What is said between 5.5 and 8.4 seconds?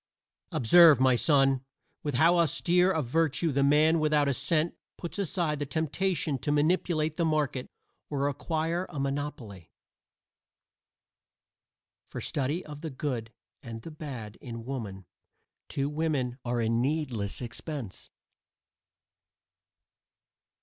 the temptation to manipulate the market or